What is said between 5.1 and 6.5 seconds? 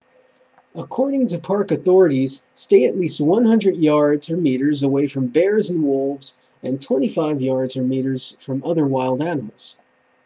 bears and wolves